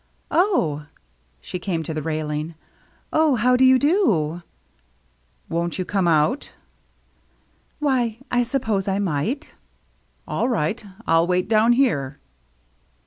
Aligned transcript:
"Oh,"— 0.31 0.87
she 1.41 1.59
came 1.59 1.83
to 1.83 1.93
the 1.93 2.01
railing,— 2.01 2.55
"oh, 3.13 3.35
how 3.35 3.55
do 3.55 3.63
you 3.63 3.77
do?"" 3.77 4.41
Won't 5.49 5.77
you 5.77 5.85
come 5.85 6.07
out?"" 6.07 6.53
Why— 7.79 8.17
I 8.31 8.41
suppose 8.41 8.87
I 8.87 8.97
might." 8.97 9.51
"All 10.27 10.49
right. 10.49 10.83
I'll 11.05 11.27
wait 11.27 11.47
down 11.47 11.73
here." 11.73 12.17